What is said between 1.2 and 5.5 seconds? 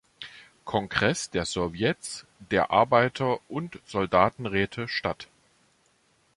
der Sowjets der Arbeiter- und Soldatenräte statt.